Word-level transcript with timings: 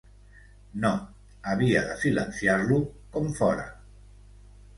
No, 0.85 0.89
havia 1.51 1.83
de 1.89 1.99
silenciar-lo, 2.05 2.81
com 3.19 3.31
fóra. 3.43 3.69